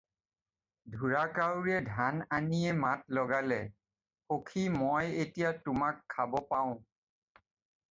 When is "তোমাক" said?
5.69-6.03